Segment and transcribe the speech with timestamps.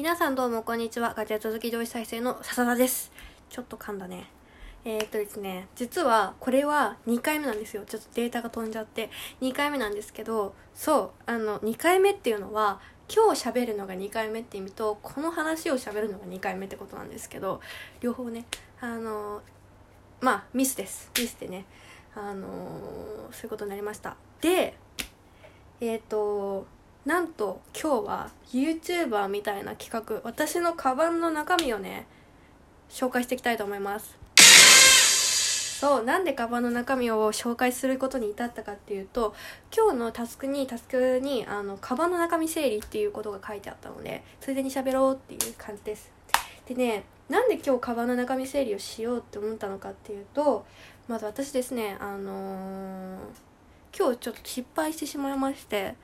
[0.00, 1.12] 皆さんどうもこんにちは。
[1.14, 3.12] ガジェット好き上位再生の笹田です。
[3.50, 4.30] ちょっと噛んだね。
[4.82, 5.68] えー、っとですね。
[5.76, 7.82] 実はこれは2回目なんですよ。
[7.84, 9.10] ちょっとデータが飛んじゃって。
[9.42, 12.80] 2回目なんですけどそうあの2回目っていうのは
[13.14, 17.60] 今日喋るのが2回目って意味とこの話を喋るのが2回目ってことなんですけど
[18.00, 18.46] 両方ね
[18.80, 19.42] あの
[20.22, 21.10] まあミスです。
[21.18, 21.66] ミスでね
[22.14, 22.48] あの
[23.32, 24.16] そういうことになりました。
[24.40, 24.78] で
[25.82, 26.66] えっ、と
[27.06, 32.06] なんと今日は YouTuber みたいな企画私のカバンの中身をね
[32.90, 34.18] 紹介していきたいと思います。
[35.80, 39.34] そうなんでカバンの中身を紹介することに至ったかっていうと
[39.74, 46.12] 今日のタスクにタスクにあのカバンの中身整理っていうことが書いてあったのでついでに喋ろうっていう感じです。
[46.68, 50.66] でねなんで今日カバンの中身整理をしようって思ったのかっていうと
[51.08, 55.94] まず私ですねあのー、今日ちょっと失敗してしまいまして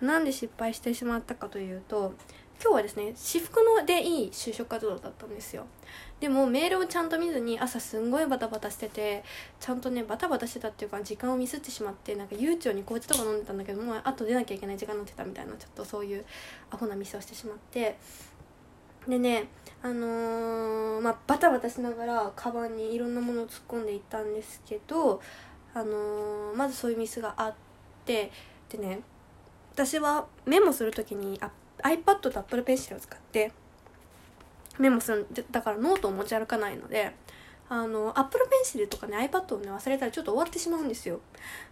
[0.00, 2.14] なんで失敗してしまったかというと
[2.60, 5.66] 今日はですね私服のでいい就職活動だったんですよ。
[6.18, 9.22] でもメールをちゃんと見ずに朝すんごいバタバタしてて
[9.60, 16.24] ちゃんとねバタバタしてたっていうか時間をミスってしまってなんか悠長に紅茶とか飲んでたんだけどもうあと出なきゃいけない時間になってたみたいなちょっとそういう
[16.72, 17.96] アホなミスをしてしまって。
[19.06, 19.48] でね
[19.80, 25.22] あのー、まあバタバタしながらカバンにいろんなものを突っ込んでいったんですけど
[25.72, 27.54] あのー、まずそういうミスがあっ
[28.04, 28.30] て
[28.68, 29.00] でね
[29.78, 31.52] 私はメモする時にあ
[31.84, 33.52] iPad と Apple Pencil を使って
[34.76, 37.12] メモするだからノートを持ち歩かないので
[37.68, 41.20] あの Apple Pencil とかね iPad をね忘れたらちょっと終わってしまうんですよ。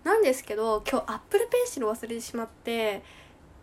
[0.04, 3.02] なんですけど今日 Apple Pencil を忘れてしまって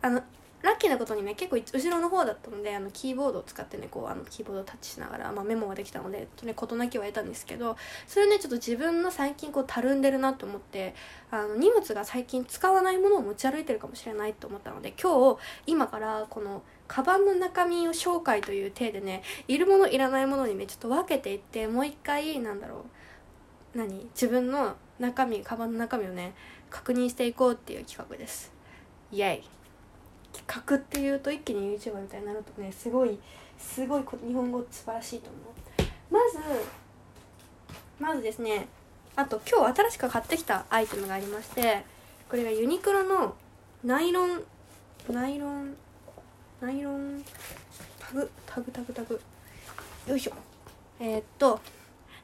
[0.01, 0.21] あの
[0.63, 7.75] ラッキーなことにね結構後ろの方だったのであのキーボードを使ってねこうあのキーボードをタッチしながら、まあ、メモができたのでね事なきは得たんですけど
[8.07, 10.95] それねちょっと自分の最近こうたるんでるなと思って
[11.31, 22.85] あの荷物が最近使わないものを持ち歩いてるかもしれないと思ったので今日今からこのカバンの中身を紹介という体でねいるものいらないものにねちょっと分けていってもう一回なんだろ
[23.75, 24.05] う何？
[24.13, 26.33] 自分の中身カバンの中身をね
[26.69, 28.53] 確認していこうっていう企画です。
[29.11, 29.62] イエイ。
[30.33, 33.17] 企画っていうと一気に YouTuber みたいになるとねすごい
[33.57, 36.13] すごい日本語素晴らしいと思う。
[36.13, 36.37] まず
[37.99, 38.67] まずですね
[39.15, 41.85] あと今日新しく買ってきたアイテムがありまして
[42.29, 43.35] これがユニクロの
[43.83, 44.43] ナイロン
[45.09, 45.75] ナイロン
[46.61, 47.23] ナイロン
[47.99, 49.21] タグタグタグタグ。
[50.07, 50.31] よいしょ。
[50.99, 51.59] えー、っと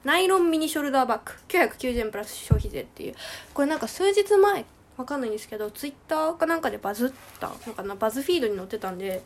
[0.04, 1.34] ナイロンミニショルダーバッグ。
[1.48, 3.16] 990円プラス消費税っていう。
[3.54, 4.66] これなんか数日前
[5.00, 9.24] わかんないんですけどツイッターかなんかでバズったのかなバズフィードに載ってたんで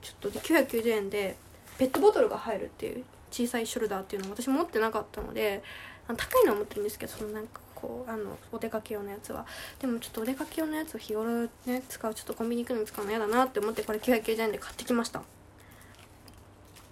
[0.00, 1.36] ちょっと990円で
[1.78, 5.62] ペットボトルが入るっていう小さいショルダーっていうのを私持ってなかったので
[6.08, 9.46] 高いのは持ってるんですけどそのなんかこうあのお出かけ用のやつは。
[9.78, 15.22] でもちょっとお出かけ用のやつを日頃ね使うちょっとコンビニ行くのに使うの嫌だなって思ってこれ990円で買ってきました。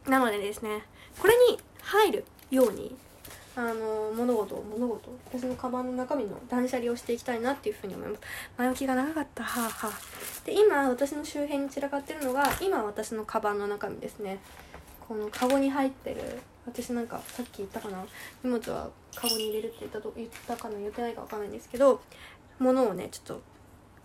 [0.07, 0.85] なのでですね
[1.19, 2.95] これに入るように
[3.57, 5.11] あの物事物事？
[5.27, 8.21] 私のカバンの中身の断捨離をしていきたいなっていうふうに思います。
[8.57, 9.43] 前置きが長かった。
[9.43, 9.93] はあはあ。
[10.45, 14.39] で今私の周辺に散らかってるのが今私のカバンの中身ですね。
[15.07, 18.05] このカゴに入ってる私なんかさっき言ったかな？
[18.45, 22.01] 荷物はカゴに入れるって言ったと言ったかな言ってないか分かんないんですけど
[22.61, 23.43] 物をねちょっと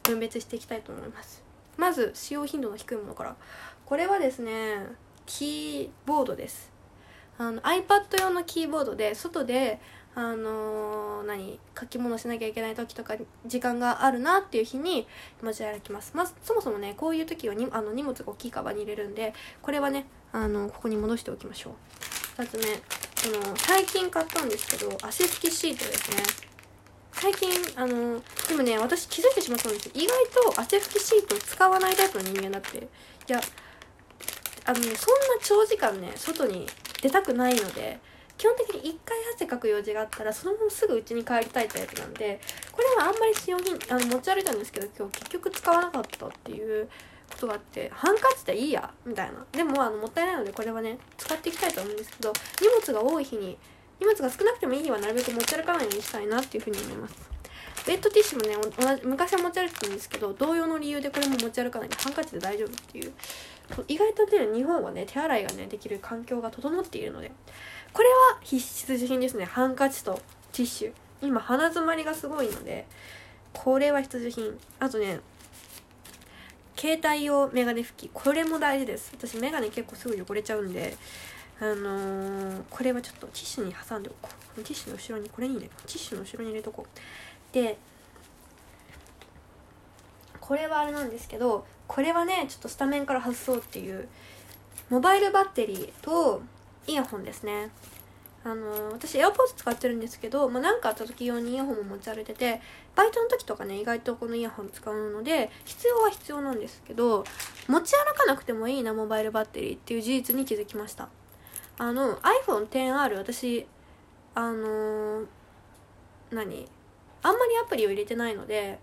[0.04, 1.44] 分別していきたいと思います。
[1.78, 3.36] まず使用頻度の低いものから。
[3.86, 4.78] これはですね
[5.28, 6.72] キーボードです。
[7.38, 9.80] あの iPad 用のキーボードで外で
[10.18, 13.16] あのー、何書き物しなきゃいけない時とか
[13.46, 15.06] 時間があるなっていう日に
[15.44, 16.14] 持ち歩きます。
[16.16, 21.72] まずそもそもねこういう時はにあの荷物が大きいカバンに入れるんでこれはねあのここに戻しておきましょ
[22.38, 22.42] う。
[22.42, 22.64] 2つ目
[23.16, 26.24] その最近買ったんですけど汗拭きシートですね。
[27.12, 32.78] 最近あのでもね私気づいてしまったんです意外と汗拭きシートを使わないタイプの人間だって。
[32.78, 32.82] い
[33.28, 33.42] や
[34.68, 36.68] あのねそんな長時間ね外に
[37.02, 38.00] 出たくないので
[38.38, 42.40] 基本的に1回汗かく用事があったらそのまますぐ家に帰りたいタイプなんで
[42.72, 46.90] これはあんまり使用品あの持ち歩いたんですけど今日結局使わなかったっていう
[47.32, 49.46] ことがあってハンカチでいいやみたいな。
[49.52, 53.58] でもあのもったいないのでこれはね使っていきたいと思うんですけど荷物が多い日に
[54.00, 57.35] 荷物が少なくてもいい日はなるべく持ち歩かないようにしたいなっていうふうに思います。
[57.88, 63.14] ウェットティッシュもね同じ昔は持ち歩いてたんですけど同様の理由でこれも持ち歩かないでハンカチで大丈夫っていう。
[63.88, 67.32] 意外とね日本はね手洗いがねできる環境が整っているので
[67.94, 69.46] これは必須品ですね。
[69.46, 70.22] ハンカチと
[70.52, 70.94] ティッシュ。
[71.22, 72.86] 今鼻詰まりがすごいので
[73.54, 74.60] これは必需品。
[74.80, 75.20] あとね
[76.78, 78.10] 携帯用メガネ拭き。
[78.14, 79.12] これも大事です。
[79.16, 80.96] 私メガネ結構すぐ汚れちゃうんで
[81.60, 84.62] あのー、これはちょっとティッシュに挟んでおこう。
[84.62, 87.00] ティッシュの後ろにこれにねティッシュの後ろに入れとこう。
[87.56, 87.78] で
[90.42, 94.10] これはあれなんですけどこれはねちょっとスタメンから外そうっていう
[94.90, 96.42] モバイルバッテリーと
[96.86, 97.72] イヤホンですね。
[98.44, 102.62] あの私 AirPods 使ってるんですけど何、まあ、かあった時用にイヤホンも持ち歩いてて
[102.96, 107.24] バイトの時とかね意外とこのイヤホン使うので必要は必要なんですけど
[107.68, 111.08] 持ち歩かなくてもいいなモバイルバッテリーっていう事実に気づきました。
[111.80, 113.66] あの iPhone10R 私
[114.36, 115.26] あのー、
[116.32, 116.68] 何？
[117.26, 118.80] あんまりアプリを入れてないので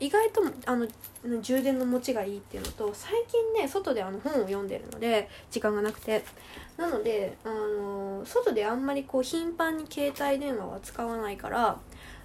[0.00, 0.88] 意外とあの
[1.40, 6.24] 充電の持ちがいいっていうのと最近ね外であの本を読んでるので時間がなくて。
[6.76, 11.78] なのであの外であんまりこう頻繁に携帯電話は使わないから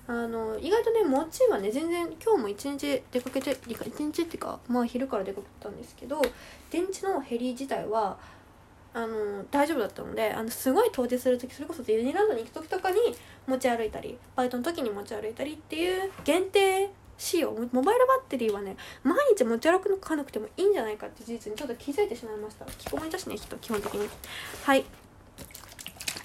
[0.08, 6.20] あの意外とね持ちはね全然今日も一日出かけて一日っていうかまあ昼から出かけたんですけど
[6.72, 8.18] 電池の減り自体は
[8.92, 12.98] あの大丈夫だったのであのすごい遠出する時それこそディズニーランドに行く時とかに
[13.50, 22.66] 持ち歩いたりバイトの時に持ち歩いたりっていう限定仕様モバイルバッテリーはね毎日持ち歩かなくてもいいんじゃないかって事実にちょっと気づいてしまいました。
[22.66, 24.08] 着込みだしね人基本的に。
[24.64, 24.86] はい。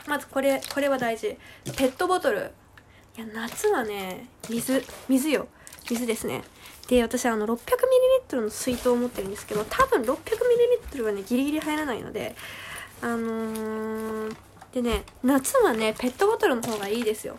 [0.07, 1.37] まずこれこれは大事。
[1.77, 2.53] ペットボトル。
[3.17, 5.49] いや夏はね水水よ。
[5.89, 6.43] 水ですね。
[6.89, 12.37] で私あの 600ml の水筒を持ってるんですけど多分 600ml はねギリギリ入らないので
[13.01, 14.37] あのー、
[14.75, 17.37] でね夏はねペットボトルの方がいいですよ。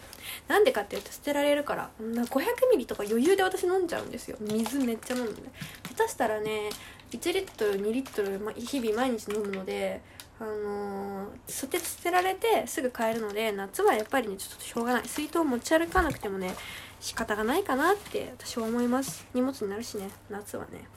[0.48, 1.90] なんでかっていうと捨てられるから。
[2.00, 4.38] 500ミリとか余裕で私飲んじゃうんですよ。
[4.40, 5.42] 水めっちゃ飲むんで
[5.90, 6.70] 下手したらね
[7.12, 10.02] 1リットル2リットル、ま、日々毎日飲むので
[10.40, 15.04] あのー、捨て捨てられてすぐ買えるので夏はやっぱりねちょっとしょうがない。
[15.06, 16.56] 水筒持ち歩かなくてもね
[17.02, 19.28] 仕方がないかなって私は思います。
[19.34, 20.88] 荷物になるしね夏はね。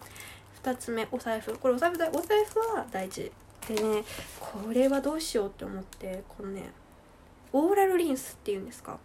[0.62, 1.58] 2つ目お財布。
[1.58, 3.32] これお財布だお財布は大事。
[3.68, 4.04] でね
[4.40, 6.70] これはどうしようって思ってこのね
[7.52, 8.98] オーラルリンスっていうんですか？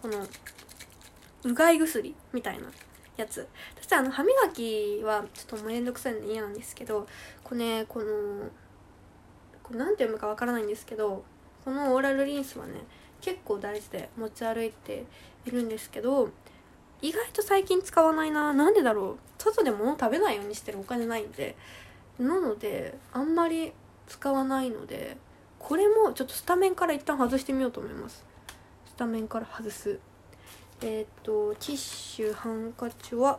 [0.00, 0.26] この
[1.44, 2.64] うがい薬みたいな
[3.16, 3.46] やつ。
[3.76, 7.06] そしてあの歯磨きはちょっともうめんどくさいので嫌なんですけど
[7.44, 8.06] これねこの
[9.62, 11.22] これ何て読むかわからないんですけど
[11.64, 12.72] このオーラルリンスはね
[13.20, 15.04] 結構大事で持ち歩いて
[15.44, 16.30] いるんですけど
[17.02, 18.52] 意外と最近使わないな。
[18.52, 19.18] なんでだろう。
[19.38, 21.56] 外で物食べないようにしてるお金ないんで。
[22.18, 23.72] なのであんまり
[24.08, 25.16] 使わないので
[25.58, 28.24] これもちょっとスタメンから一旦外してみようと思います。
[28.86, 29.98] スタメンから外す。
[30.80, 33.38] えっ、とティッシュハンカチは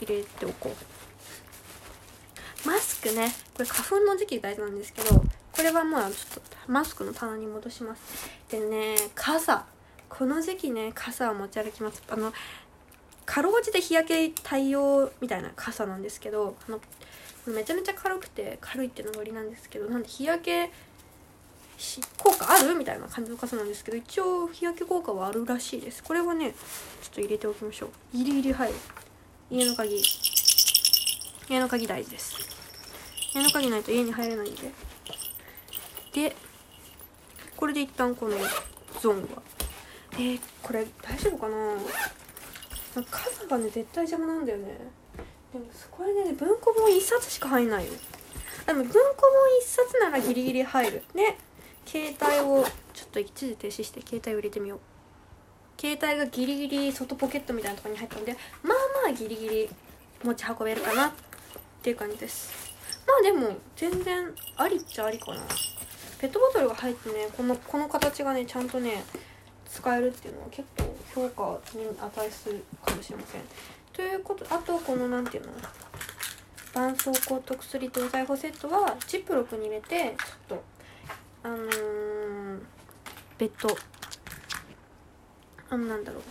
[0.00, 2.68] 入れておこう。
[2.68, 5.26] マスクねこれ花粉の時期大事なんですけどこ
[5.62, 8.30] れはまあちょっとマスクの棚に戻します。
[8.50, 9.64] でね傘。
[10.08, 12.02] この時期ね傘を持ち歩きます。
[12.08, 12.32] あの
[13.24, 16.80] かろうじて日焼け対応みたいな傘なんですけどあの
[17.46, 20.70] めちゃめちゃ軽くて軽いってのが売りなんですけどなんで日焼け
[22.18, 26.02] 効果あるみたいな感じの傘なんですけど一応日焼け効果はあるらしいです。
[26.04, 26.56] これはねちょ
[27.10, 27.90] っと入れておきましょう。
[28.16, 28.74] ギリギリ入る
[29.50, 30.00] 家の鍵。
[31.48, 32.36] 家の鍵大事です。
[33.34, 34.70] 家の鍵ないと家に入れないんで。
[36.12, 36.36] で
[37.56, 38.36] これで一旦この
[39.00, 39.42] ゾーンは。
[40.14, 41.56] えー、これ大丈夫かな？
[43.10, 44.66] 傘がね絶対邪魔なんだよね。
[45.52, 47.92] でもこれね文庫本1冊しか入んないよ
[48.66, 49.04] でも文庫本
[49.60, 51.02] 1冊ならギリギリ入る。
[51.14, 51.36] ね。
[51.86, 54.80] 携帯をちょっと一時停止して携帯を入れてみよう。
[55.80, 59.70] 携帯がギリギリ外ポケットみたいなところに入ったんでまあまあギリギリ
[60.22, 61.08] 持ち運べるかな。
[61.08, 61.12] っ
[61.82, 62.52] ていう感じです。
[63.06, 65.40] まあでも全然ありっちゃありかな。
[66.20, 69.02] ペットボトルが入ってねこのこの形がねちゃんとね
[69.72, 73.40] 使えるっていうのは結構評価に値するかもしれません。
[73.92, 75.52] ということあとこの何ていうの？
[76.74, 79.88] 絆創膏と薬とお財布セットはジップロックに入れて
[80.48, 80.62] ちょっと
[81.44, 82.60] あのー、
[83.38, 83.76] 別途
[85.70, 86.22] あのなんだろう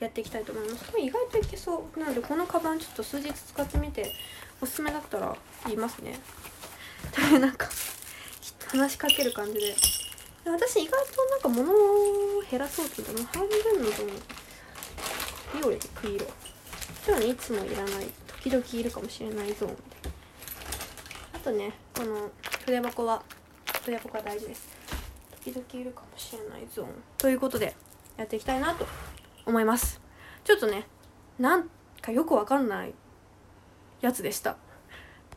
[0.00, 0.84] やっていきたいと思います。
[0.98, 2.00] 意外といけそう。
[2.00, 4.12] なのでこのカバンちょっと数日使ってみて
[4.60, 6.20] おすすめだったら言いますね。
[7.12, 7.68] というなんか
[8.68, 9.97] 話しかける感じで。
[10.50, 14.14] 私意外となんか物を減らそうって言ったら半分のと思う
[15.56, 16.26] ビオレクイ色
[17.06, 18.06] 今日ねいつもいらない。
[18.42, 19.82] 時々いるかもしれないゾーンで。
[21.34, 22.30] あとねこの
[22.64, 23.22] 筆箱は
[23.82, 24.68] 筆箱が大事です。
[25.44, 26.88] 時々いるかもしれないゾーン。
[27.16, 27.74] ということで
[28.16, 28.86] やっていきたいなと
[29.46, 30.00] 思います。
[30.44, 30.86] ちょっとね
[31.38, 31.68] なん
[32.00, 32.94] かよくわかんない
[34.00, 34.56] やつでした。